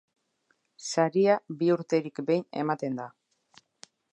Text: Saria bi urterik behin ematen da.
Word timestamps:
Saria 0.91 1.35
bi 1.61 1.69
urterik 1.75 2.23
behin 2.31 2.45
ematen 2.63 2.99
da. 3.03 3.07